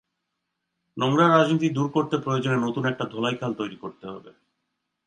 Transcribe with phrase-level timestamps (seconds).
[0.97, 4.31] নোংরা রাজনীতি দূর করতে প্রয়োজনে নতুন একটা ধোলাই খাল তৈরি করতে হবে।